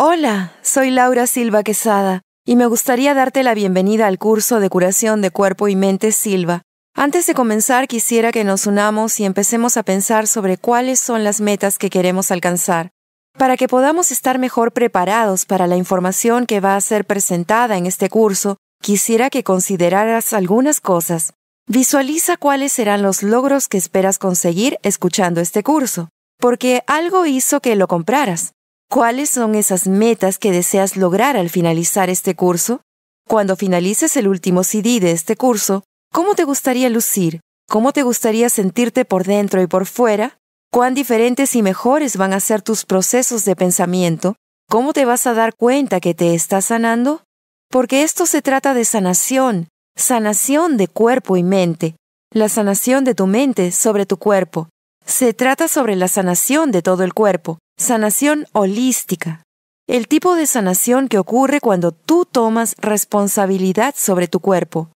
Hola, 0.00 0.52
soy 0.62 0.92
Laura 0.92 1.26
Silva 1.26 1.64
Quesada 1.64 2.22
y 2.46 2.54
me 2.54 2.66
gustaría 2.66 3.14
darte 3.14 3.42
la 3.42 3.52
bienvenida 3.52 4.06
al 4.06 4.16
curso 4.16 4.60
de 4.60 4.70
curación 4.70 5.22
de 5.22 5.32
cuerpo 5.32 5.66
y 5.66 5.74
mente 5.74 6.12
Silva. 6.12 6.62
Antes 6.94 7.26
de 7.26 7.34
comenzar 7.34 7.88
quisiera 7.88 8.30
que 8.30 8.44
nos 8.44 8.68
unamos 8.68 9.18
y 9.18 9.24
empecemos 9.24 9.76
a 9.76 9.82
pensar 9.82 10.28
sobre 10.28 10.56
cuáles 10.56 11.00
son 11.00 11.24
las 11.24 11.40
metas 11.40 11.78
que 11.78 11.90
queremos 11.90 12.30
alcanzar. 12.30 12.90
Para 13.36 13.56
que 13.56 13.66
podamos 13.66 14.12
estar 14.12 14.38
mejor 14.38 14.70
preparados 14.70 15.46
para 15.46 15.66
la 15.66 15.76
información 15.76 16.46
que 16.46 16.60
va 16.60 16.76
a 16.76 16.80
ser 16.80 17.04
presentada 17.04 17.76
en 17.76 17.84
este 17.84 18.08
curso, 18.08 18.56
quisiera 18.80 19.30
que 19.30 19.42
consideraras 19.42 20.32
algunas 20.32 20.80
cosas. 20.80 21.32
Visualiza 21.66 22.36
cuáles 22.36 22.70
serán 22.70 23.02
los 23.02 23.24
logros 23.24 23.66
que 23.66 23.78
esperas 23.78 24.20
conseguir 24.20 24.78
escuchando 24.84 25.40
este 25.40 25.64
curso, 25.64 26.08
porque 26.38 26.84
algo 26.86 27.26
hizo 27.26 27.58
que 27.58 27.74
lo 27.74 27.88
compraras. 27.88 28.52
¿Cuáles 28.90 29.28
son 29.28 29.54
esas 29.54 29.86
metas 29.86 30.38
que 30.38 30.50
deseas 30.50 30.96
lograr 30.96 31.36
al 31.36 31.50
finalizar 31.50 32.08
este 32.08 32.34
curso? 32.34 32.80
Cuando 33.28 33.54
finalices 33.54 34.16
el 34.16 34.26
último 34.26 34.64
CD 34.64 34.98
de 34.98 35.10
este 35.10 35.36
curso, 35.36 35.84
¿cómo 36.10 36.34
te 36.34 36.44
gustaría 36.44 36.88
lucir? 36.88 37.40
¿Cómo 37.68 37.92
te 37.92 38.02
gustaría 38.02 38.48
sentirte 38.48 39.04
por 39.04 39.24
dentro 39.24 39.60
y 39.60 39.66
por 39.66 39.84
fuera? 39.84 40.38
¿Cuán 40.72 40.94
diferentes 40.94 41.54
y 41.54 41.60
mejores 41.60 42.16
van 42.16 42.32
a 42.32 42.40
ser 42.40 42.62
tus 42.62 42.86
procesos 42.86 43.44
de 43.44 43.56
pensamiento? 43.56 44.36
¿Cómo 44.70 44.94
te 44.94 45.04
vas 45.04 45.26
a 45.26 45.34
dar 45.34 45.54
cuenta 45.54 46.00
que 46.00 46.14
te 46.14 46.34
estás 46.34 46.64
sanando? 46.64 47.24
Porque 47.68 48.02
esto 48.02 48.24
se 48.24 48.40
trata 48.40 48.72
de 48.72 48.86
sanación, 48.86 49.68
sanación 49.96 50.78
de 50.78 50.88
cuerpo 50.88 51.36
y 51.36 51.42
mente, 51.42 51.96
la 52.32 52.48
sanación 52.48 53.04
de 53.04 53.14
tu 53.14 53.26
mente 53.26 53.70
sobre 53.70 54.06
tu 54.06 54.16
cuerpo. 54.16 54.70
Se 55.04 55.34
trata 55.34 55.68
sobre 55.68 55.94
la 55.94 56.08
sanación 56.08 56.70
de 56.70 56.80
todo 56.80 57.04
el 57.04 57.12
cuerpo, 57.12 57.58
Sanación 57.80 58.48
holística. 58.52 59.44
El 59.86 60.08
tipo 60.08 60.34
de 60.34 60.48
sanación 60.48 61.06
que 61.06 61.16
ocurre 61.16 61.60
cuando 61.60 61.92
tú 61.92 62.26
tomas 62.26 62.74
responsabilidad 62.80 63.94
sobre 63.96 64.26
tu 64.26 64.40
cuerpo. 64.40 64.90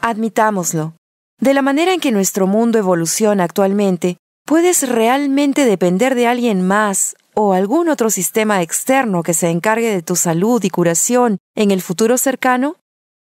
Admitámoslo. 0.00 0.94
De 1.40 1.54
la 1.54 1.62
manera 1.62 1.94
en 1.94 2.00
que 2.00 2.10
nuestro 2.10 2.48
mundo 2.48 2.76
evoluciona 2.76 3.44
actualmente, 3.44 4.16
¿puedes 4.44 4.88
realmente 4.88 5.64
depender 5.64 6.16
de 6.16 6.26
alguien 6.26 6.66
más 6.66 7.14
o 7.34 7.52
algún 7.52 7.88
otro 7.88 8.10
sistema 8.10 8.62
externo 8.62 9.22
que 9.22 9.32
se 9.32 9.50
encargue 9.50 9.92
de 9.92 10.02
tu 10.02 10.16
salud 10.16 10.60
y 10.64 10.70
curación 10.70 11.38
en 11.54 11.70
el 11.70 11.80
futuro 11.80 12.18
cercano? 12.18 12.74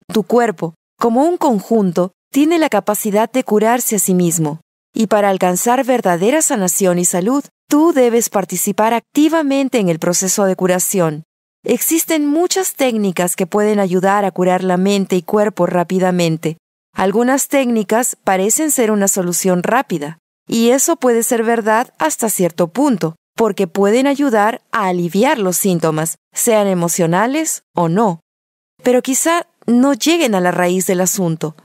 Tu 0.07 0.23
cuerpo, 0.23 0.73
como 0.97 1.25
un 1.25 1.35
conjunto, 1.35 2.13
tiene 2.31 2.59
la 2.59 2.69
capacidad 2.69 3.29
de 3.29 3.43
curarse 3.43 3.97
a 3.97 3.99
sí 3.99 4.13
mismo. 4.13 4.61
Y 4.93 5.07
para 5.07 5.29
alcanzar 5.29 5.83
verdadera 5.83 6.41
sanación 6.41 6.97
y 6.97 7.03
salud, 7.03 7.43
Tú 7.67 7.93
debes 7.93 8.29
participar 8.29 8.93
activamente 8.93 9.79
en 9.79 9.89
el 9.89 9.99
proceso 9.99 10.45
de 10.45 10.55
curación. 10.55 11.23
Existen 11.63 12.27
muchas 12.27 12.75
técnicas 12.75 13.35
que 13.35 13.47
pueden 13.47 13.79
ayudar 13.79 14.23
a 14.23 14.31
curar 14.31 14.63
la 14.63 14.77
mente 14.77 15.15
y 15.15 15.23
cuerpo 15.23 15.65
rápidamente. 15.65 16.57
Algunas 16.93 17.47
técnicas 17.47 18.17
parecen 18.23 18.69
ser 18.69 18.91
una 18.91 19.07
solución 19.07 19.63
rápida, 19.63 20.19
y 20.47 20.69
eso 20.69 20.95
puede 20.95 21.23
ser 21.23 21.43
verdad 21.43 21.91
hasta 21.97 22.29
cierto 22.29 22.67
punto, 22.67 23.15
porque 23.35 23.67
pueden 23.67 24.05
ayudar 24.05 24.61
a 24.71 24.87
aliviar 24.87 25.39
los 25.39 25.57
síntomas, 25.57 26.17
sean 26.33 26.67
emocionales 26.67 27.63
o 27.73 27.89
no. 27.89 28.21
Pero 28.83 29.01
quizá 29.01 29.47
no 29.65 29.93
lleguen 29.93 30.35
a 30.35 30.41
la 30.41 30.51
raíz 30.51 30.85
del 30.85 31.01
asunto. 31.01 31.55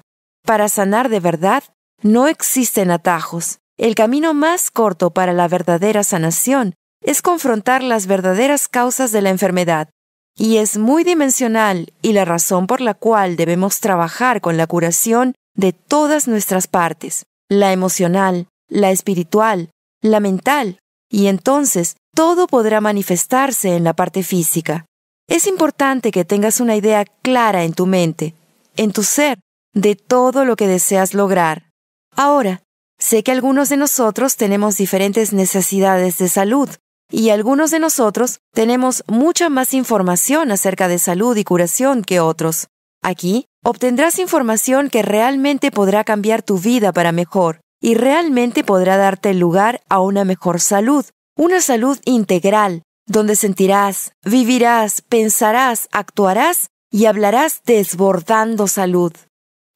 Para 0.45 0.69
sanar 0.71 1.11
de 1.11 1.21
verdad, 1.21 1.63
no 2.03 2.27
existen 2.27 2.91
atajos. 2.91 3.59
El 3.81 3.95
camino 3.95 4.35
más 4.35 4.71
corto 4.71 5.09
para 5.09 5.33
la 5.33 5.49
verdadera 5.49 6.05
sanación 6.05 6.75
es 7.03 7.23
confrontar 7.23 7.83
las 7.83 8.07
verdaderas 8.07 8.69
causas 8.69 9.11
de 9.11 9.23
la 9.23 9.31
enfermedad, 9.31 9.89
y 10.37 10.59
es 10.59 10.77
muy 10.77 11.03
dimensional 11.03 11.91
y 12.03 12.13
la 12.13 12.27
razón 12.27 12.67
por 12.67 12.83
la 12.83 12.93
cual 12.93 13.37
debemos 13.37 13.81
trabajar 13.81 14.43
con 14.43 14.59
la 14.59 14.67
curación 14.67 15.35
de 15.57 15.73
todas 15.73 16.29
nuestras 16.29 16.67
partes, 16.67 17.25
la 17.49 17.73
emocional, 17.73 18.49
la 18.69 18.91
espiritual, 18.91 19.71
la 20.03 20.21
mental, 20.21 20.79
y 21.11 21.29
entonces 21.29 21.97
todo 22.15 22.49
podrá 22.49 22.83
manifestarse 22.83 23.77
en 23.77 23.85
la 23.85 23.95
parte 23.95 24.23
física. 24.23 24.85
Es 25.27 25.47
importante 25.47 26.11
que 26.11 26.27
tengas 26.27 26.61
una 26.61 26.77
idea 26.77 27.07
clara 27.23 27.65
en 27.65 27.73
tu 27.73 27.87
mente, 27.87 28.35
en 28.77 28.93
tu 28.93 29.05
ser, 29.05 29.39
de 29.73 29.97
todo 29.97 30.45
lo 30.45 30.57
que 30.57 30.69
deseas 30.69 31.15
lograr. 31.15 31.71
Ahora, 32.15 32.61
Sé 33.01 33.23
que 33.23 33.33
algunos 33.33 33.71
de 33.71 33.79
nosotros 33.79 34.37
tenemos 34.37 34.77
diferentes 34.77 35.33
necesidades 35.33 36.19
de 36.19 36.29
salud 36.29 36.69
y 37.11 37.31
algunos 37.31 37.71
de 37.71 37.79
nosotros 37.79 38.41
tenemos 38.53 39.03
mucha 39.09 39.49
más 39.49 39.73
información 39.73 40.53
acerca 40.53 40.87
de 40.87 40.99
salud 40.99 41.35
y 41.37 41.43
curación 41.43 42.03
que 42.03 42.21
otros. 42.21 42.69
Aquí 43.03 43.47
obtendrás 43.65 44.19
información 44.19 44.91
que 44.91 45.01
realmente 45.01 45.71
podrá 45.71 46.05
cambiar 46.05 46.43
tu 46.43 46.59
vida 46.59 46.93
para 46.93 47.11
mejor 47.11 47.63
y 47.81 47.95
realmente 47.95 48.65
podrá 48.65 48.99
darte 48.99 49.33
lugar 49.33 49.81
a 49.89 50.01
una 50.01 50.25
mejor 50.27 50.61
salud, 50.61 51.07
una 51.37 51.63
salud 51.63 51.99
integral, 52.05 52.83
donde 53.07 53.35
sentirás, 53.35 54.13
vivirás, 54.23 55.01
pensarás, 55.01 55.89
actuarás 55.91 56.69
y 56.91 57.07
hablarás 57.07 57.63
desbordando 57.65 58.69
salud. 58.69 59.15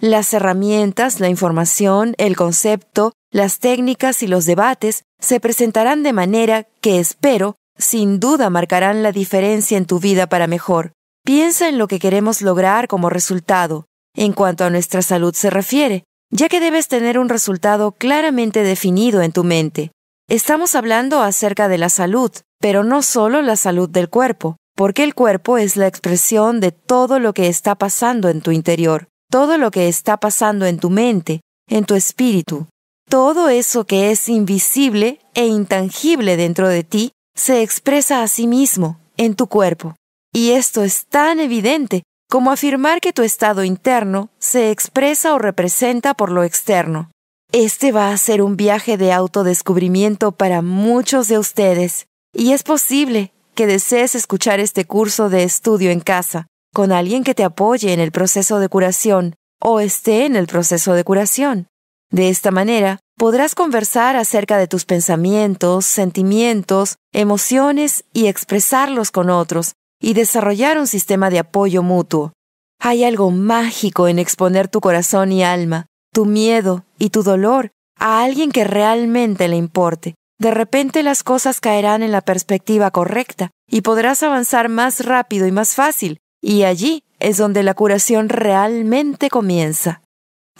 Las 0.06 0.34
herramientas, 0.34 1.18
la 1.18 1.30
información, 1.30 2.14
el 2.18 2.36
concepto, 2.36 3.14
las 3.32 3.58
técnicas 3.58 4.22
y 4.22 4.26
los 4.26 4.44
debates 4.44 5.04
se 5.18 5.40
presentarán 5.40 6.02
de 6.02 6.12
manera 6.12 6.66
que 6.82 6.98
espero, 6.98 7.56
sin 7.78 8.20
duda 8.20 8.50
marcarán 8.50 9.02
la 9.02 9.12
diferencia 9.12 9.78
en 9.78 9.86
tu 9.86 10.00
vida 10.00 10.26
para 10.26 10.46
mejor. 10.46 10.92
Piensa 11.24 11.70
en 11.70 11.78
lo 11.78 11.88
que 11.88 11.98
queremos 11.98 12.42
lograr 12.42 12.86
como 12.86 13.08
resultado, 13.08 13.86
en 14.14 14.34
cuanto 14.34 14.64
a 14.64 14.68
nuestra 14.68 15.00
salud 15.00 15.32
se 15.32 15.48
refiere, 15.48 16.04
ya 16.30 16.50
que 16.50 16.60
debes 16.60 16.88
tener 16.88 17.18
un 17.18 17.30
resultado 17.30 17.92
claramente 17.92 18.62
definido 18.62 19.22
en 19.22 19.32
tu 19.32 19.42
mente. 19.42 19.90
Estamos 20.28 20.74
hablando 20.74 21.22
acerca 21.22 21.66
de 21.66 21.78
la 21.78 21.88
salud, 21.88 22.30
pero 22.60 22.84
no 22.84 23.00
solo 23.00 23.40
la 23.40 23.56
salud 23.56 23.88
del 23.88 24.10
cuerpo, 24.10 24.58
porque 24.76 25.02
el 25.02 25.14
cuerpo 25.14 25.56
es 25.56 25.78
la 25.78 25.86
expresión 25.86 26.60
de 26.60 26.72
todo 26.72 27.18
lo 27.20 27.32
que 27.32 27.48
está 27.48 27.74
pasando 27.74 28.28
en 28.28 28.42
tu 28.42 28.50
interior 28.50 29.08
todo 29.34 29.58
lo 29.58 29.72
que 29.72 29.88
está 29.88 30.16
pasando 30.16 30.64
en 30.64 30.78
tu 30.78 30.90
mente, 30.90 31.40
en 31.68 31.86
tu 31.86 31.96
espíritu, 31.96 32.68
todo 33.10 33.48
eso 33.48 33.84
que 33.84 34.12
es 34.12 34.28
invisible 34.28 35.18
e 35.34 35.48
intangible 35.48 36.36
dentro 36.36 36.68
de 36.68 36.84
ti, 36.84 37.10
se 37.34 37.60
expresa 37.60 38.22
a 38.22 38.28
sí 38.28 38.46
mismo, 38.46 38.96
en 39.16 39.34
tu 39.34 39.48
cuerpo. 39.48 39.96
Y 40.32 40.52
esto 40.52 40.84
es 40.84 41.06
tan 41.06 41.40
evidente 41.40 42.04
como 42.30 42.52
afirmar 42.52 43.00
que 43.00 43.12
tu 43.12 43.22
estado 43.22 43.64
interno 43.64 44.28
se 44.38 44.70
expresa 44.70 45.34
o 45.34 45.38
representa 45.40 46.14
por 46.14 46.30
lo 46.30 46.44
externo. 46.44 47.10
Este 47.50 47.90
va 47.90 48.12
a 48.12 48.18
ser 48.18 48.40
un 48.40 48.56
viaje 48.56 48.96
de 48.96 49.12
autodescubrimiento 49.12 50.30
para 50.30 50.62
muchos 50.62 51.26
de 51.26 51.40
ustedes, 51.40 52.06
y 52.32 52.52
es 52.52 52.62
posible 52.62 53.32
que 53.56 53.66
desees 53.66 54.14
escuchar 54.14 54.60
este 54.60 54.84
curso 54.84 55.28
de 55.28 55.42
estudio 55.42 55.90
en 55.90 55.98
casa, 55.98 56.46
con 56.74 56.90
alguien 56.90 57.22
que 57.22 57.34
te 57.34 57.44
apoye 57.44 57.94
en 57.94 58.00
el 58.00 58.10
proceso 58.10 58.58
de 58.58 58.68
curación 58.68 59.36
o 59.60 59.80
esté 59.80 60.26
en 60.26 60.34
el 60.34 60.48
proceso 60.48 60.92
de 60.92 61.04
curación. 61.04 61.68
De 62.10 62.28
esta 62.28 62.50
manera, 62.50 62.98
podrás 63.16 63.54
conversar 63.54 64.16
acerca 64.16 64.58
de 64.58 64.66
tus 64.66 64.84
pensamientos, 64.84 65.86
sentimientos, 65.86 66.96
emociones 67.12 68.04
y 68.12 68.26
expresarlos 68.26 69.12
con 69.12 69.30
otros 69.30 69.74
y 70.00 70.14
desarrollar 70.14 70.76
un 70.78 70.88
sistema 70.88 71.30
de 71.30 71.38
apoyo 71.38 71.82
mutuo. 71.84 72.32
Hay 72.80 73.04
algo 73.04 73.30
mágico 73.30 74.08
en 74.08 74.18
exponer 74.18 74.66
tu 74.68 74.80
corazón 74.80 75.30
y 75.30 75.44
alma, 75.44 75.86
tu 76.12 76.26
miedo 76.26 76.84
y 76.98 77.10
tu 77.10 77.22
dolor 77.22 77.70
a 77.98 78.24
alguien 78.24 78.50
que 78.50 78.64
realmente 78.64 79.46
le 79.46 79.56
importe. 79.56 80.16
De 80.40 80.50
repente 80.50 81.04
las 81.04 81.22
cosas 81.22 81.60
caerán 81.60 82.02
en 82.02 82.10
la 82.10 82.20
perspectiva 82.20 82.90
correcta 82.90 83.52
y 83.70 83.82
podrás 83.82 84.24
avanzar 84.24 84.68
más 84.68 85.06
rápido 85.06 85.46
y 85.46 85.52
más 85.52 85.76
fácil 85.76 86.18
y 86.44 86.64
allí 86.64 87.02
es 87.20 87.38
donde 87.38 87.62
la 87.62 87.72
curación 87.72 88.28
realmente 88.28 89.30
comienza. 89.30 90.02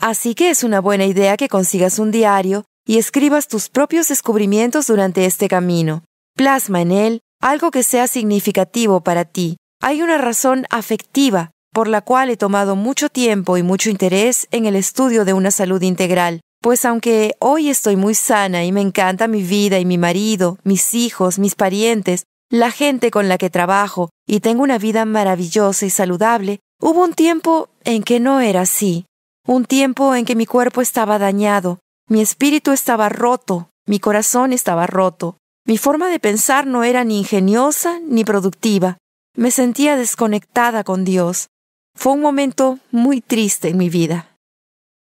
Así 0.00 0.34
que 0.34 0.48
es 0.48 0.64
una 0.64 0.80
buena 0.80 1.04
idea 1.04 1.36
que 1.36 1.50
consigas 1.50 1.98
un 1.98 2.10
diario 2.10 2.64
y 2.86 2.96
escribas 2.96 3.48
tus 3.48 3.68
propios 3.68 4.08
descubrimientos 4.08 4.86
durante 4.86 5.26
este 5.26 5.46
camino. 5.46 6.02
Plasma 6.34 6.80
en 6.80 6.90
él 6.90 7.20
algo 7.42 7.70
que 7.70 7.82
sea 7.82 8.06
significativo 8.06 9.02
para 9.02 9.26
ti. 9.26 9.58
Hay 9.82 10.00
una 10.00 10.16
razón 10.16 10.64
afectiva 10.70 11.50
por 11.74 11.86
la 11.86 12.00
cual 12.00 12.30
he 12.30 12.38
tomado 12.38 12.76
mucho 12.76 13.10
tiempo 13.10 13.58
y 13.58 13.62
mucho 13.62 13.90
interés 13.90 14.48
en 14.52 14.64
el 14.64 14.76
estudio 14.76 15.26
de 15.26 15.34
una 15.34 15.50
salud 15.50 15.82
integral, 15.82 16.40
pues 16.62 16.86
aunque 16.86 17.34
hoy 17.40 17.68
estoy 17.68 17.96
muy 17.96 18.14
sana 18.14 18.64
y 18.64 18.72
me 18.72 18.80
encanta 18.80 19.28
mi 19.28 19.42
vida 19.42 19.78
y 19.78 19.84
mi 19.84 19.98
marido, 19.98 20.56
mis 20.64 20.94
hijos, 20.94 21.38
mis 21.38 21.56
parientes, 21.56 22.24
la 22.50 22.70
gente 22.70 23.10
con 23.10 23.28
la 23.28 23.38
que 23.38 23.50
trabajo 23.50 24.10
y 24.26 24.40
tengo 24.40 24.62
una 24.62 24.78
vida 24.78 25.04
maravillosa 25.04 25.86
y 25.86 25.90
saludable, 25.90 26.60
hubo 26.80 27.02
un 27.02 27.14
tiempo 27.14 27.68
en 27.84 28.02
que 28.02 28.20
no 28.20 28.40
era 28.40 28.62
así, 28.62 29.06
un 29.46 29.64
tiempo 29.64 30.14
en 30.14 30.24
que 30.24 30.36
mi 30.36 30.46
cuerpo 30.46 30.80
estaba 30.80 31.18
dañado, 31.18 31.80
mi 32.08 32.20
espíritu 32.20 32.72
estaba 32.72 33.08
roto, 33.08 33.70
mi 33.86 33.98
corazón 33.98 34.52
estaba 34.52 34.86
roto, 34.86 35.36
mi 35.66 35.78
forma 35.78 36.08
de 36.08 36.20
pensar 36.20 36.66
no 36.66 36.84
era 36.84 37.04
ni 37.04 37.18
ingeniosa 37.18 37.98
ni 38.06 38.24
productiva, 38.24 38.98
Me 39.36 39.50
sentía 39.50 39.96
desconectada 39.96 40.84
con 40.84 41.04
Dios. 41.04 41.48
Fue 41.96 42.12
un 42.12 42.20
momento 42.20 42.78
muy 42.92 43.20
triste 43.20 43.68
en 43.68 43.78
mi 43.78 43.90
vida. 43.90 44.28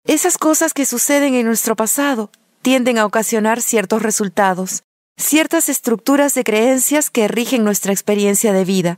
Esas 0.05 0.39
cosas 0.39 0.73
que 0.73 0.87
suceden 0.87 1.35
en 1.35 1.45
nuestro 1.45 1.75
pasado 1.75 2.31
tienden 2.63 2.97
a 2.97 3.05
ocasionar 3.05 3.61
ciertos 3.61 4.01
resultados, 4.01 4.81
ciertas 5.17 5.67
estructuras 5.67 6.33
de 6.33 6.43
creencias 6.43 7.09
que 7.09 7.27
rigen 7.27 7.63
nuestra 7.63 7.91
experiencia 7.91 8.53
de 8.53 8.65
vida. 8.65 8.97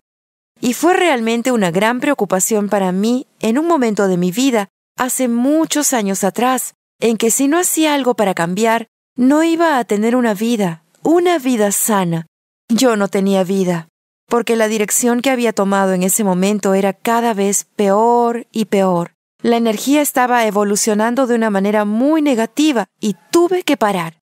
Y 0.61 0.73
fue 0.73 0.93
realmente 0.93 1.51
una 1.51 1.71
gran 1.71 1.99
preocupación 1.99 2.69
para 2.69 2.91
mí 2.91 3.25
en 3.39 3.57
un 3.57 3.65
momento 3.65 4.07
de 4.07 4.17
mi 4.17 4.31
vida, 4.31 4.67
hace 4.97 5.29
muchos 5.29 5.93
años 5.93 6.23
atrás, 6.23 6.73
en 6.99 7.15
que 7.15 7.31
si 7.31 7.47
no 7.47 7.57
hacía 7.57 7.93
algo 7.93 8.13
para 8.15 8.33
cambiar, 8.33 8.87
no 9.15 9.43
iba 9.43 9.77
a 9.77 9.85
tener 9.85 10.15
una 10.15 10.33
vida, 10.33 10.83
una 11.01 11.39
vida 11.39 11.71
sana. 11.71 12.25
Yo 12.67 12.97
no 12.97 13.07
tenía 13.07 13.43
vida, 13.45 13.87
porque 14.27 14.57
la 14.57 14.67
dirección 14.67 15.21
que 15.21 15.29
había 15.29 15.53
tomado 15.53 15.93
en 15.93 16.03
ese 16.03 16.25
momento 16.25 16.73
era 16.73 16.91
cada 16.93 17.33
vez 17.33 17.65
peor 17.75 18.47
y 18.51 18.65
peor. 18.65 19.13
La 19.41 19.55
energía 19.55 20.01
estaba 20.01 20.45
evolucionando 20.45 21.25
de 21.25 21.35
una 21.35 21.49
manera 21.49 21.85
muy 21.85 22.21
negativa 22.21 22.87
y 22.99 23.15
tuve 23.31 23.63
que 23.63 23.77
parar. 23.77 24.18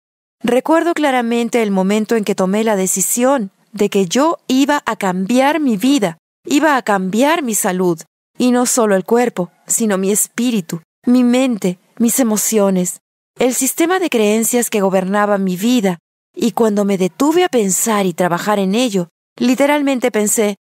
Recuerdo 0.42 0.92
claramente 0.94 1.62
el 1.62 1.70
momento 1.70 2.16
en 2.16 2.24
que 2.24 2.34
tomé 2.34 2.64
la 2.64 2.76
decisión 2.76 3.50
de 3.72 3.88
que 3.88 4.06
yo 4.06 4.38
iba 4.48 4.82
a 4.86 4.96
cambiar 4.96 5.60
mi 5.60 5.76
vida, 5.76 6.18
iba 6.44 6.76
a 6.76 6.82
cambiar 6.82 7.42
mi 7.42 7.54
salud, 7.54 8.00
y 8.38 8.50
no 8.50 8.66
solo 8.66 8.96
el 8.96 9.04
cuerpo, 9.04 9.50
sino 9.66 9.98
mi 9.98 10.10
espíritu, 10.10 10.82
mi 11.06 11.22
mente, 11.22 11.78
mis 11.98 12.18
emociones, 12.18 13.00
el 13.38 13.54
sistema 13.54 13.98
de 13.98 14.10
creencias 14.10 14.68
que 14.68 14.80
gobernaba 14.80 15.38
mi 15.38 15.56
vida, 15.56 15.98
y 16.34 16.52
cuando 16.52 16.84
me 16.84 16.98
detuve 16.98 17.44
a 17.44 17.48
pensar 17.48 18.06
y 18.06 18.12
trabajar 18.12 18.58
en 18.58 18.74
ello, 18.74 19.08
literalmente 19.38 20.10
pensé, 20.10 20.56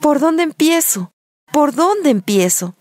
¿por 0.00 0.20
dónde 0.20 0.42
empiezo? 0.42 1.10
¿Por 1.52 1.74
dónde 1.74 2.10
empiezo? 2.10 2.74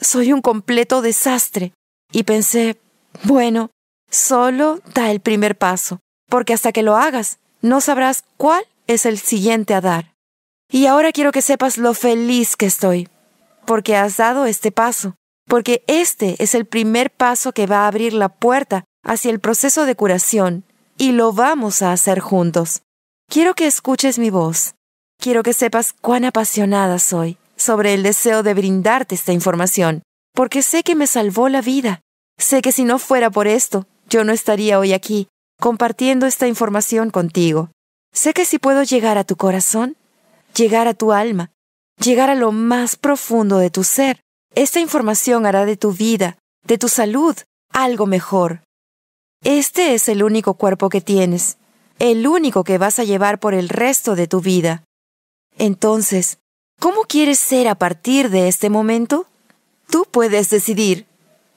Soy 0.00 0.32
un 0.32 0.42
completo 0.42 1.02
desastre. 1.02 1.72
Y 2.12 2.24
pensé, 2.24 2.78
bueno, 3.22 3.70
solo 4.14 4.80
da 4.94 5.10
el 5.10 5.20
primer 5.20 5.56
paso, 5.58 6.00
porque 6.28 6.54
hasta 6.54 6.72
que 6.72 6.82
lo 6.82 6.96
hagas, 6.96 7.38
no 7.60 7.80
sabrás 7.80 8.24
cuál 8.36 8.64
es 8.86 9.06
el 9.06 9.18
siguiente 9.18 9.74
a 9.74 9.80
dar. 9.80 10.14
Y 10.70 10.86
ahora 10.86 11.12
quiero 11.12 11.32
que 11.32 11.42
sepas 11.42 11.78
lo 11.78 11.94
feliz 11.94 12.56
que 12.56 12.66
estoy, 12.66 13.08
porque 13.66 13.96
has 13.96 14.16
dado 14.16 14.46
este 14.46 14.72
paso, 14.72 15.14
porque 15.46 15.84
este 15.86 16.42
es 16.42 16.54
el 16.54 16.64
primer 16.64 17.10
paso 17.10 17.52
que 17.52 17.66
va 17.66 17.84
a 17.84 17.88
abrir 17.88 18.12
la 18.12 18.28
puerta 18.28 18.84
hacia 19.04 19.30
el 19.30 19.40
proceso 19.40 19.84
de 19.84 19.96
curación, 19.96 20.64
y 20.96 21.12
lo 21.12 21.32
vamos 21.32 21.82
a 21.82 21.92
hacer 21.92 22.20
juntos. 22.20 22.82
Quiero 23.28 23.54
que 23.54 23.66
escuches 23.66 24.18
mi 24.18 24.30
voz. 24.30 24.74
Quiero 25.18 25.42
que 25.42 25.52
sepas 25.52 25.92
cuán 25.92 26.24
apasionada 26.24 26.98
soy 26.98 27.38
sobre 27.56 27.94
el 27.94 28.02
deseo 28.02 28.42
de 28.42 28.54
brindarte 28.54 29.14
esta 29.14 29.32
información, 29.32 30.02
porque 30.34 30.62
sé 30.62 30.82
que 30.82 30.94
me 30.94 31.06
salvó 31.06 31.48
la 31.48 31.60
vida. 31.60 32.00
Sé 32.38 32.62
que 32.62 32.72
si 32.72 32.84
no 32.84 32.98
fuera 32.98 33.30
por 33.30 33.46
esto, 33.46 33.86
yo 34.08 34.24
no 34.24 34.32
estaría 34.32 34.78
hoy 34.78 34.92
aquí, 34.92 35.28
compartiendo 35.60 36.26
esta 36.26 36.46
información 36.46 37.10
contigo. 37.10 37.70
Sé 38.12 38.32
que 38.32 38.44
si 38.44 38.58
puedo 38.58 38.82
llegar 38.82 39.18
a 39.18 39.24
tu 39.24 39.36
corazón, 39.36 39.96
llegar 40.54 40.88
a 40.88 40.94
tu 40.94 41.12
alma, 41.12 41.50
llegar 42.02 42.30
a 42.30 42.34
lo 42.34 42.52
más 42.52 42.96
profundo 42.96 43.58
de 43.58 43.70
tu 43.70 43.84
ser, 43.84 44.20
esta 44.54 44.80
información 44.80 45.46
hará 45.46 45.64
de 45.64 45.76
tu 45.76 45.92
vida, 45.92 46.38
de 46.64 46.78
tu 46.78 46.88
salud, 46.88 47.36
algo 47.72 48.06
mejor. 48.06 48.62
Este 49.42 49.94
es 49.94 50.08
el 50.08 50.22
único 50.22 50.54
cuerpo 50.54 50.88
que 50.88 51.00
tienes, 51.00 51.58
el 51.98 52.26
único 52.26 52.64
que 52.64 52.78
vas 52.78 52.98
a 52.98 53.04
llevar 53.04 53.40
por 53.40 53.52
el 53.54 53.68
resto 53.68 54.14
de 54.14 54.26
tu 54.26 54.40
vida. 54.40 54.84
Entonces, 55.58 56.38
¿cómo 56.80 57.02
quieres 57.02 57.38
ser 57.38 57.68
a 57.68 57.74
partir 57.74 58.30
de 58.30 58.48
este 58.48 58.70
momento? 58.70 59.26
Tú 59.90 60.06
puedes 60.10 60.50
decidir. 60.50 61.06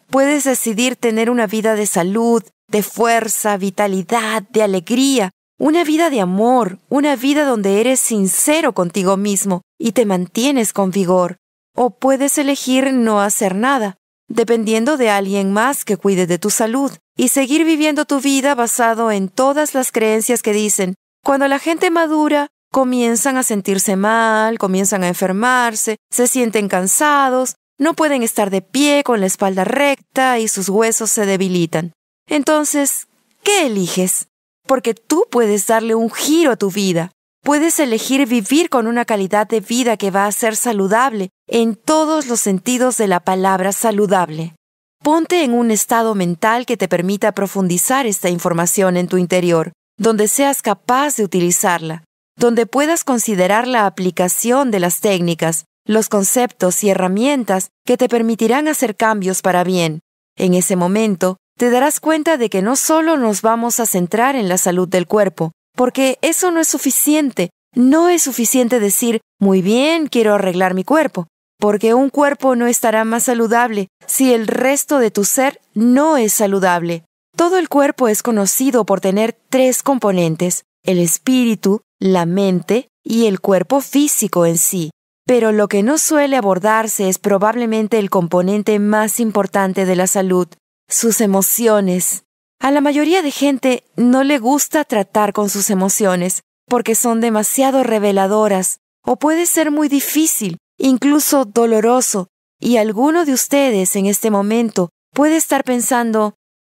Puedes 0.10 0.46
decidir 0.46 0.96
tener 0.96 1.30
una 1.30 1.48
vida 1.48 1.76
de 1.76 1.86
salud, 1.86 2.42
de 2.70 2.82
fuerza, 2.82 3.58
vitalidad, 3.58 4.44
de 4.44 4.64
alegría, 4.64 5.32
una 5.60 5.84
vida 5.84 6.10
de 6.10 6.22
amor, 6.22 6.80
una 6.88 7.16
vida 7.16 7.44
donde 7.44 7.82
eres 7.82 8.00
sincero 8.00 8.74
contigo 8.74 9.18
mismo 9.18 9.64
y 9.78 9.92
te 9.92 10.06
mantienes 10.06 10.72
con 10.72 10.92
vigor. 10.92 11.38
O 11.76 11.90
puedes 11.90 12.38
elegir 12.38 12.94
no 12.94 13.22
hacer 13.22 13.54
nada, 13.56 13.98
dependiendo 14.30 14.98
de 14.98 15.10
alguien 15.10 15.52
más 15.52 15.84
que 15.84 15.98
cuide 15.98 16.26
de 16.26 16.40
tu 16.40 16.52
salud, 16.52 16.92
y 17.18 17.28
seguir 17.28 17.66
viviendo 17.66 18.06
tu 18.06 18.22
vida 18.22 18.56
basado 18.56 19.12
en 19.12 19.28
todas 19.28 19.74
las 19.74 19.92
creencias 19.92 20.42
que 20.42 20.54
dicen, 20.54 20.96
cuando 21.24 21.48
la 21.48 21.60
gente 21.60 21.92
madura, 21.92 22.48
comienzan 22.72 23.38
a 23.38 23.44
sentirse 23.44 23.96
mal, 23.96 24.58
comienzan 24.58 25.04
a 25.04 25.08
enfermarse, 25.08 25.98
se 26.12 26.28
sienten 26.28 26.68
cansados, 26.68 27.56
no 27.78 27.94
pueden 27.94 28.24
estar 28.24 28.50
de 28.50 28.62
pie 28.62 29.04
con 29.04 29.20
la 29.20 29.28
espalda 29.28 29.64
recta 29.64 30.40
y 30.40 30.48
sus 30.48 30.70
huesos 30.70 31.12
se 31.12 31.26
debilitan. 31.26 31.94
Entonces, 32.28 33.08
¿qué 33.44 33.68
eliges? 33.68 34.28
Porque 34.66 34.94
tú 34.94 35.26
puedes 35.30 35.68
darle 35.68 35.96
un 35.96 36.12
giro 36.12 36.52
a 36.52 36.58
tu 36.58 36.72
vida, 36.72 37.12
Puedes 37.48 37.80
elegir 37.80 38.28
vivir 38.28 38.70
con 38.70 38.88
una 38.88 39.06
calidad 39.06 39.48
de 39.48 39.62
vida 39.62 39.96
que 39.96 40.12
va 40.12 40.26
a 40.26 40.32
ser 40.34 40.58
saludable 40.58 41.30
en 41.48 41.76
todos 41.76 42.28
los 42.28 42.42
sentidos 42.42 42.98
de 42.98 43.08
la 43.08 43.22
palabra 43.22 43.72
saludable. 43.72 44.54
Ponte 45.02 45.46
en 45.46 45.54
un 45.54 45.72
estado 45.72 46.14
mental 46.14 46.66
que 46.66 46.76
te 46.76 46.90
permita 46.90 47.32
profundizar 47.32 48.06
esta 48.06 48.30
información 48.30 48.98
en 48.98 49.08
tu 49.08 49.16
interior, 49.16 49.72
donde 49.98 50.28
seas 50.28 50.62
capaz 50.62 51.16
de 51.16 51.24
utilizarla, 51.24 52.04
donde 52.36 52.66
puedas 52.66 53.06
considerar 53.06 53.66
la 53.66 53.86
aplicación 53.86 54.70
de 54.70 54.82
las 54.82 55.00
técnicas, 55.00 55.64
los 55.88 56.10
conceptos 56.10 56.84
y 56.84 56.90
herramientas 56.90 57.70
que 57.86 57.98
te 57.98 58.08
permitirán 58.10 58.68
hacer 58.68 58.96
cambios 58.96 59.42
para 59.42 59.64
bien. 59.64 60.02
En 60.36 60.54
ese 60.54 60.76
momento, 60.76 61.38
te 61.58 61.72
darás 61.72 62.00
cuenta 62.00 62.38
de 62.38 62.50
que 62.50 62.62
no 62.62 62.76
solo 62.76 63.18
nos 63.18 63.42
vamos 63.42 63.80
a 63.80 63.88
centrar 63.88 64.36
en 64.36 64.48
la 64.48 64.60
salud 64.60 64.88
del 64.88 65.08
cuerpo, 65.08 65.54
porque 65.76 66.20
eso 66.22 66.52
no 66.52 66.60
es 66.60 66.68
suficiente. 66.68 67.50
No 67.74 68.10
es 68.10 68.24
suficiente 68.24 68.80
decir, 68.80 69.22
muy 69.40 69.62
bien, 69.62 70.08
quiero 70.08 70.36
arreglar 70.36 70.74
mi 70.74 70.84
cuerpo, 70.84 71.28
porque 71.60 71.94
un 71.94 72.10
cuerpo 72.10 72.56
no 72.56 72.68
estará 72.68 73.06
más 73.06 73.24
saludable 73.24 73.88
si 74.06 74.34
el 74.34 74.48
resto 74.48 75.00
de 75.00 75.12
tu 75.12 75.24
ser 75.24 75.62
no 75.74 76.18
es 76.18 76.34
saludable. 76.34 77.04
Todo 77.36 77.58
el 77.58 77.70
cuerpo 77.70 78.08
es 78.08 78.24
conocido 78.24 78.86
por 78.86 79.00
tener 79.00 79.38
tres 79.50 79.84
componentes, 79.84 80.64
el 80.84 81.00
espíritu, 81.00 81.82
la 82.00 82.26
mente 82.26 82.90
y 83.04 83.28
el 83.28 83.40
cuerpo 83.40 83.82
físico 83.82 84.46
en 84.46 84.58
sí. 84.58 84.90
Pero 85.28 85.52
lo 85.52 85.68
que 85.68 85.84
no 85.84 85.98
suele 85.98 86.38
abordarse 86.38 87.10
es 87.10 87.20
probablemente 87.20 88.00
el 88.00 88.10
componente 88.10 88.80
más 88.80 89.20
importante 89.20 89.86
de 89.86 89.98
la 89.98 90.08
salud, 90.08 90.48
sus 90.88 91.20
emociones. 91.20 92.24
A 92.62 92.72
la 92.72 92.80
mayoría 92.80 93.22
de 93.22 93.32
gente 93.32 93.84
no 93.98 94.24
le 94.24 94.40
gusta 94.40 94.86
tratar 94.86 95.34
con 95.34 95.50
sus 95.50 95.70
emociones 95.70 96.44
porque 96.66 96.96
son 96.96 97.20
demasiado 97.20 97.84
reveladoras 97.84 98.80
o 99.06 99.18
puede 99.18 99.46
ser 99.46 99.70
muy 99.70 99.90
difícil, 99.90 100.58
incluso 100.78 101.44
doloroso, 101.44 102.28
y 102.60 102.78
alguno 102.78 103.26
de 103.26 103.34
ustedes 103.34 103.96
en 103.98 104.06
este 104.06 104.32
momento 104.32 104.90
puede 105.14 105.36
estar 105.36 105.64
pensando, 105.66 106.36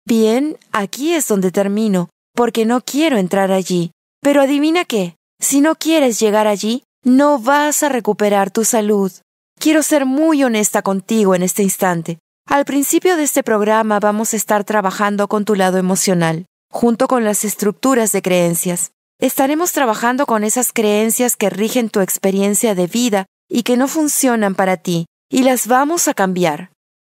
bien, 0.06 0.58
aquí 0.72 1.12
es 1.12 1.28
donde 1.28 1.50
termino, 1.50 2.08
porque 2.34 2.64
no 2.64 2.80
quiero 2.80 3.18
entrar 3.18 3.52
allí. 3.52 3.92
Pero 4.20 4.42
adivina 4.42 4.84
qué, 4.84 5.16
si 5.38 5.60
no 5.60 5.76
quieres 5.76 6.18
llegar 6.18 6.46
allí, 6.46 6.82
no 7.08 7.38
vas 7.38 7.82
a 7.82 7.88
recuperar 7.88 8.50
tu 8.50 8.64
salud. 8.64 9.12
Quiero 9.58 9.82
ser 9.82 10.06
muy 10.06 10.44
honesta 10.44 10.82
contigo 10.82 11.34
en 11.34 11.42
este 11.42 11.62
instante. 11.62 12.18
Al 12.46 12.64
principio 12.64 13.16
de 13.16 13.24
este 13.24 13.42
programa 13.42 14.00
vamos 14.00 14.32
a 14.32 14.36
estar 14.36 14.64
trabajando 14.64 15.28
con 15.28 15.44
tu 15.44 15.54
lado 15.54 15.78
emocional, 15.78 16.46
junto 16.70 17.08
con 17.08 17.24
las 17.24 17.44
estructuras 17.44 18.12
de 18.12 18.22
creencias. 18.22 18.92
Estaremos 19.20 19.72
trabajando 19.72 20.26
con 20.26 20.44
esas 20.44 20.72
creencias 20.72 21.36
que 21.36 21.50
rigen 21.50 21.90
tu 21.90 22.00
experiencia 22.00 22.74
de 22.74 22.86
vida 22.86 23.26
y 23.50 23.64
que 23.64 23.76
no 23.76 23.88
funcionan 23.88 24.54
para 24.54 24.76
ti, 24.76 25.06
y 25.30 25.42
las 25.42 25.66
vamos 25.66 26.08
a 26.08 26.14
cambiar. 26.14 26.70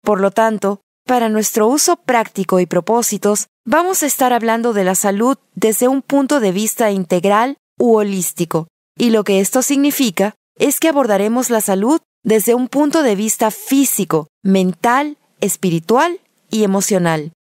Por 0.02 0.20
lo 0.20 0.30
tanto, 0.30 0.80
para 1.06 1.28
nuestro 1.28 1.68
uso 1.68 1.96
práctico 1.96 2.58
y 2.60 2.66
propósitos, 2.66 3.48
vamos 3.66 4.02
a 4.02 4.06
estar 4.06 4.32
hablando 4.32 4.72
de 4.72 4.84
la 4.84 4.94
salud 4.94 5.36
desde 5.54 5.88
un 5.88 6.02
punto 6.02 6.40
de 6.40 6.52
vista 6.52 6.90
integral 6.90 7.58
u 7.78 7.96
holístico, 7.96 8.68
y 9.00 9.08
lo 9.08 9.24
que 9.24 9.40
esto 9.40 9.62
significa 9.62 10.34
es 10.58 10.78
que 10.78 10.88
abordaremos 10.88 11.48
la 11.48 11.62
salud 11.62 12.02
desde 12.22 12.54
un 12.54 12.68
punto 12.68 13.02
de 13.02 13.16
vista 13.16 13.50
físico, 13.50 14.28
mental 14.42 15.16
espiritual 15.40 16.20
y 16.50 16.64
emocional. 16.64 17.32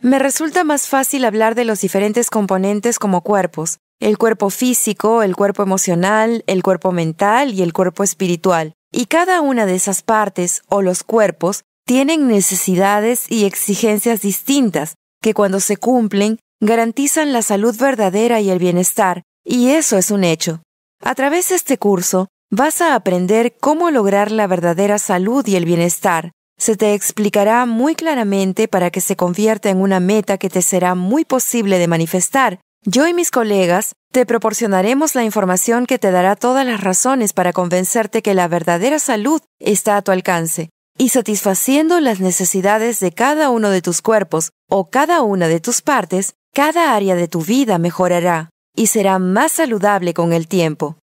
Me 0.00 0.20
resulta 0.20 0.62
más 0.62 0.86
fácil 0.86 1.24
hablar 1.24 1.56
de 1.56 1.64
los 1.64 1.80
diferentes 1.80 2.30
componentes 2.30 3.00
como 3.00 3.22
cuerpos, 3.22 3.78
el 3.98 4.16
cuerpo 4.16 4.48
físico, 4.48 5.24
el 5.24 5.34
cuerpo 5.34 5.64
emocional, 5.64 6.44
el 6.46 6.62
cuerpo 6.62 6.92
mental 6.92 7.52
y 7.52 7.62
el 7.62 7.72
cuerpo 7.72 8.04
espiritual. 8.04 8.74
Y 8.92 9.06
cada 9.06 9.40
una 9.40 9.66
de 9.66 9.74
esas 9.74 10.02
partes 10.02 10.62
o 10.68 10.82
los 10.82 11.02
cuerpos 11.02 11.64
tienen 11.84 12.28
necesidades 12.28 13.28
y 13.28 13.44
exigencias 13.44 14.20
distintas 14.20 14.94
que 15.20 15.34
cuando 15.34 15.58
se 15.58 15.78
cumplen 15.78 16.38
garantizan 16.60 17.32
la 17.32 17.42
salud 17.42 17.76
verdadera 17.76 18.40
y 18.40 18.50
el 18.50 18.60
bienestar, 18.60 19.24
y 19.44 19.70
eso 19.70 19.98
es 19.98 20.12
un 20.12 20.22
hecho. 20.22 20.62
A 21.00 21.14
través 21.14 21.48
de 21.48 21.54
este 21.54 21.78
curso, 21.78 22.28
vas 22.50 22.80
a 22.80 22.94
aprender 22.94 23.56
cómo 23.58 23.90
lograr 23.90 24.30
la 24.32 24.46
verdadera 24.46 24.98
salud 24.98 25.46
y 25.46 25.56
el 25.56 25.64
bienestar. 25.64 26.32
Se 26.58 26.76
te 26.76 26.94
explicará 26.94 27.64
muy 27.66 27.94
claramente 27.94 28.66
para 28.66 28.90
que 28.90 29.00
se 29.00 29.16
convierta 29.16 29.70
en 29.70 29.80
una 29.80 30.00
meta 30.00 30.38
que 30.38 30.50
te 30.50 30.60
será 30.60 30.94
muy 30.94 31.24
posible 31.24 31.78
de 31.78 31.86
manifestar. 31.86 32.60
Yo 32.84 33.06
y 33.06 33.14
mis 33.14 33.30
colegas 33.30 33.94
te 34.12 34.26
proporcionaremos 34.26 35.14
la 35.14 35.24
información 35.24 35.86
que 35.86 35.98
te 35.98 36.10
dará 36.10 36.36
todas 36.36 36.66
las 36.66 36.82
razones 36.82 37.32
para 37.32 37.52
convencerte 37.52 38.22
que 38.22 38.34
la 38.34 38.48
verdadera 38.48 38.98
salud 38.98 39.40
está 39.60 39.96
a 39.96 40.02
tu 40.02 40.10
alcance 40.10 40.70
y 40.96 41.10
satisfaciendo 41.10 42.00
las 42.00 42.18
necesidades 42.18 42.98
de 42.98 43.12
cada 43.12 43.50
uno 43.50 43.70
de 43.70 43.82
tus 43.82 44.02
cuerpos 44.02 44.50
o 44.68 44.90
cada 44.90 45.22
una 45.22 45.46
de 45.46 45.60
tus 45.60 45.80
partes, 45.80 46.34
cada 46.52 46.94
área 46.94 47.14
de 47.14 47.28
tu 47.28 47.40
vida 47.42 47.78
mejorará 47.78 48.50
y 48.78 48.86
será 48.86 49.18
más 49.18 49.50
saludable 49.50 50.14
con 50.14 50.32
el 50.32 50.46
tiempo. 50.46 50.98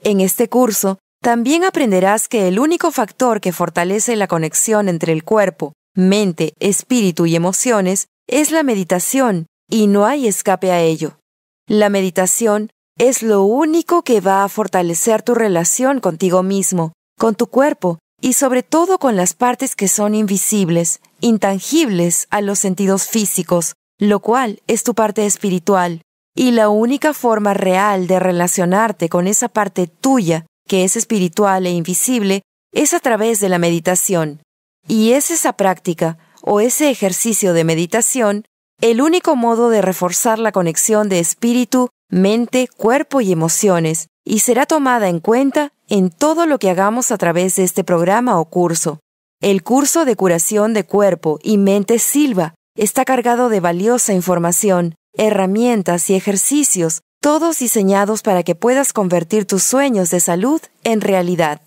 En 0.00 0.20
este 0.20 0.48
curso, 0.48 0.98
también 1.20 1.64
aprenderás 1.64 2.28
que 2.28 2.46
el 2.46 2.60
único 2.60 2.92
factor 2.92 3.40
que 3.40 3.50
fortalece 3.50 4.14
la 4.14 4.28
conexión 4.28 4.88
entre 4.88 5.12
el 5.12 5.24
cuerpo, 5.24 5.72
mente, 5.96 6.54
espíritu 6.60 7.26
y 7.26 7.34
emociones 7.34 8.06
es 8.28 8.52
la 8.52 8.62
meditación, 8.62 9.46
y 9.68 9.88
no 9.88 10.06
hay 10.06 10.28
escape 10.28 10.70
a 10.70 10.80
ello. 10.82 11.18
La 11.66 11.88
meditación 11.90 12.70
es 12.96 13.24
lo 13.24 13.42
único 13.42 14.02
que 14.02 14.20
va 14.20 14.44
a 14.44 14.48
fortalecer 14.48 15.22
tu 15.22 15.34
relación 15.34 15.98
contigo 15.98 16.44
mismo, 16.44 16.92
con 17.18 17.34
tu 17.34 17.48
cuerpo 17.48 17.98
y 18.20 18.34
sobre 18.34 18.62
todo 18.62 18.98
con 18.98 19.16
las 19.16 19.34
partes 19.34 19.74
que 19.74 19.88
son 19.88 20.14
invisibles, 20.14 21.00
intangibles 21.20 22.28
a 22.30 22.40
los 22.40 22.60
sentidos 22.60 23.08
físicos, 23.08 23.74
lo 23.98 24.20
cual 24.20 24.62
es 24.68 24.84
tu 24.84 24.94
parte 24.94 25.26
espiritual. 25.26 26.02
Y 26.38 26.50
la 26.50 26.68
única 26.68 27.14
forma 27.14 27.54
real 27.54 28.06
de 28.06 28.20
relacionarte 28.20 29.08
con 29.08 29.26
esa 29.26 29.48
parte 29.48 29.86
tuya, 29.86 30.44
que 30.68 30.84
es 30.84 30.94
espiritual 30.94 31.64
e 31.64 31.70
invisible, 31.70 32.42
es 32.72 32.92
a 32.92 33.00
través 33.00 33.40
de 33.40 33.48
la 33.48 33.58
meditación. 33.58 34.42
Y 34.86 35.12
es 35.12 35.30
esa 35.30 35.54
práctica, 35.54 36.18
o 36.42 36.60
ese 36.60 36.90
ejercicio 36.90 37.54
de 37.54 37.64
meditación, 37.64 38.44
el 38.82 39.00
único 39.00 39.34
modo 39.34 39.70
de 39.70 39.80
reforzar 39.80 40.38
la 40.38 40.52
conexión 40.52 41.08
de 41.08 41.20
espíritu, 41.20 41.88
mente, 42.10 42.68
cuerpo 42.68 43.22
y 43.22 43.32
emociones, 43.32 44.08
y 44.22 44.40
será 44.40 44.66
tomada 44.66 45.08
en 45.08 45.20
cuenta 45.20 45.72
en 45.88 46.10
todo 46.10 46.44
lo 46.44 46.58
que 46.58 46.68
hagamos 46.68 47.12
a 47.12 47.16
través 47.16 47.56
de 47.56 47.64
este 47.64 47.82
programa 47.82 48.38
o 48.38 48.44
curso. 48.44 49.00
El 49.40 49.62
curso 49.62 50.04
de 50.04 50.16
curación 50.16 50.74
de 50.74 50.84
cuerpo 50.84 51.38
y 51.42 51.56
mente 51.56 51.98
Silva 51.98 52.54
está 52.76 53.06
cargado 53.06 53.48
de 53.48 53.60
valiosa 53.60 54.12
información, 54.12 54.94
herramientas 55.18 56.08
y 56.10 56.14
ejercicios, 56.14 57.02
todos 57.20 57.58
diseñados 57.58 58.22
para 58.22 58.42
que 58.42 58.54
puedas 58.54 58.92
convertir 58.92 59.46
tus 59.46 59.62
sueños 59.62 60.10
de 60.10 60.20
salud 60.20 60.60
en 60.84 61.00
realidad. 61.00 61.60